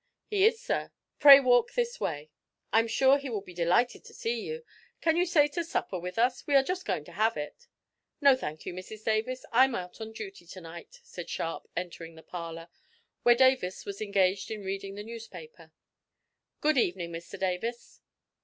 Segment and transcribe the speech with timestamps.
[0.25, 2.31] "He is, sir; pray, walk this way;
[2.73, 4.65] I'm sure he will be delighted to see you.
[4.99, 6.47] Can you stay to supper with us?
[6.47, 7.67] we are just going to have it."
[8.19, 12.23] "No, thank you, Mrs Davis, I'm out on duty to night," said Sharp, entering the
[12.23, 12.69] parlour,
[13.21, 15.71] where Davis was engaged in reading the newspaper.
[16.61, 18.01] "Good evening, Mr Davis."